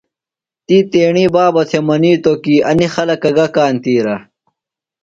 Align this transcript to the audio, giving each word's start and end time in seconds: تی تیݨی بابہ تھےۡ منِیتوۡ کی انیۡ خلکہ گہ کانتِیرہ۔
تی 0.65 0.77
تیݨی 0.91 1.25
بابہ 1.33 1.61
تھےۡ 1.69 1.83
منِیتوۡ 1.87 2.39
کی 2.43 2.55
انیۡ 2.69 2.91
خلکہ 2.95 3.31
گہ 3.37 3.47
کانتِیرہ۔ 3.55 4.15